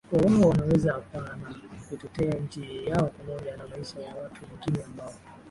kuwa 0.09 0.23
wao 0.25 0.49
wanaweza 0.49 0.95
apana 0.95 1.55
kutetea 1.89 2.33
nchi 2.33 2.85
yao 2.85 3.07
pamoja 3.07 3.57
na 3.57 3.67
maisha 3.67 3.99
ya 4.01 4.15
watu 4.15 4.41
wengine 4.51 4.83
ambao 4.85 5.13